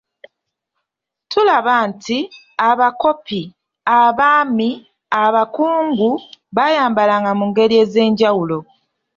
Tulaba 1.31 1.73
nti, 1.89 2.17
abakopi, 2.69 3.41
abaami, 3.99 4.69
abakungu, 5.23 6.11
bayambalanga 6.55 7.31
mungeri 7.39 7.75
ezenjawulo. 7.83 8.59